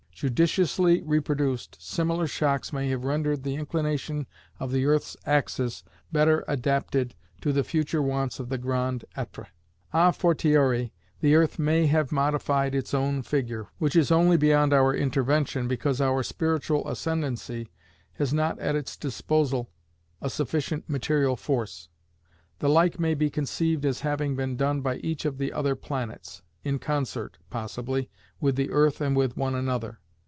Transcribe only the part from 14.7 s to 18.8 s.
our intervention because our spiritual ascendancy has not at